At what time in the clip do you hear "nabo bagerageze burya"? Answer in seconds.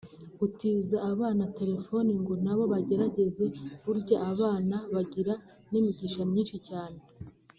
2.43-4.17